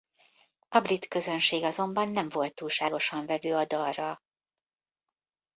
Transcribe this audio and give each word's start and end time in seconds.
A 0.69 0.79
brit 0.79 1.07
közönség 1.07 1.63
azonban 1.63 2.11
nem 2.11 2.29
volt 2.29 2.53
túlságosan 2.55 3.25
vevő 3.25 3.55
a 3.55 3.65
dalra. 3.65 4.19